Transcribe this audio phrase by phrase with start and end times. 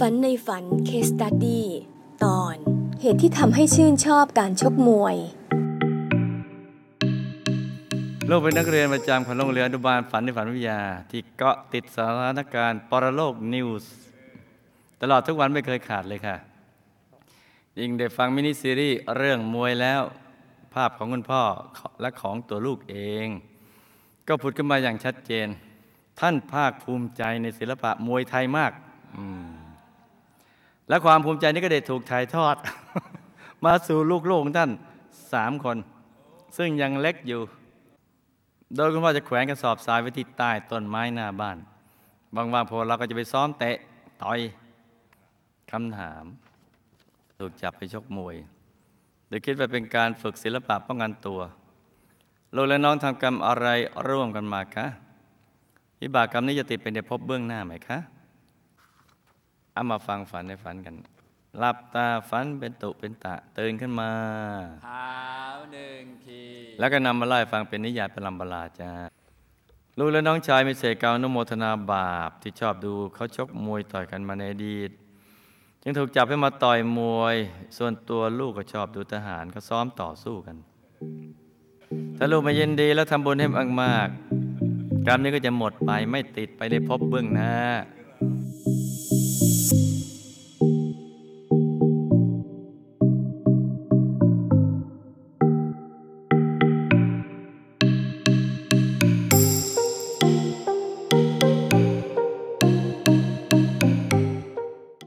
[0.00, 1.66] ฝันในฝัน case study
[2.24, 2.56] ตอน
[3.00, 5.16] เหตุที่ทำให้ชื่นชอบการชกมวย
[8.28, 10.80] ลูกเป็นนักเรียนประจำของโรงเรียนอนุบาลฝันในฝันวิทยา
[11.10, 13.92] ที่เกาะติดสถานการณ์ปรโลก news
[15.00, 16.36] ตลอดทุกวันไม่เคยขาดเลยค่ะ
[17.78, 20.02] ยิ่งได้ฟังมินิซีรีส์เรื่องมวยแล้ว
[20.74, 21.42] ภาพของคุณพ่อ
[22.00, 23.26] และของตัวลูกเอง
[24.28, 25.46] ก็ผุดขึ้นมาอย่างชัดเจน
[26.20, 28.72] ท่านภาคภูมิใจในศิลปะมวยไทยมาก
[30.88, 32.56] และความภูมิใจนี้ก็ได้ถูกถ่ายทอด
[33.64, 34.70] มาสู่ลูกๆของท่าน
[35.32, 35.76] สามคน
[36.56, 37.40] ซึ่งยังเล็กอยู่
[38.76, 41.58] โดยคุณพ่อจะแขวนกระสอบทรายไว้ที่ใต้ต้นไม้หน้าบ้าน
[42.36, 43.76] บางวันพอเราก็จะไปซ้อมเตะ
[44.22, 44.40] ต่อย
[45.70, 46.24] คำถาม
[47.38, 48.36] ถูกจับไปชกมวย
[49.28, 51.40] โดยคิดว่าเป็นการฝึกศิลปะป้องกันตัว
[52.54, 53.66] ลูกและน้องทำกรรมอะไร
[54.08, 54.86] ร่วมกันมาคะ
[56.00, 57.98] วิบากกรรมนี้จะติดเป็นในภพเบื้องหน้าไหมคะ
[59.74, 60.94] เอามาฟังฝันในฝันกัน
[61.58, 64.10] หลับตาฝันเป็นตุเป็นตะตื่นขึ้นมา
[64.84, 65.12] เท้า
[65.72, 66.42] หนึ่งที
[66.78, 68.90] แล้วก็นำมาไล่าให้ฟังเป็นนิยายเป็นลำบลาจ้า
[69.98, 74.90] ลูกและน้องชายมีเศษกาวอนุโมทนาบาปที่ชอบดูเขาชกมวยต่อยกันมาในอดีต
[75.82, 77.36] จึงถูกจับให้มาต่อยมวย
[77.76, 80.56] ส่วนตัวลูกก็ชอบดูทหารเขาซ้อมต่อสู้กัน
[82.16, 83.48] ถ้าลูกมายินดีแล้วทำบุญให้
[83.82, 87.52] มากๆกรรมนี้ก็จะหมดไปไม่ติดไปในภพเบื้องหน้า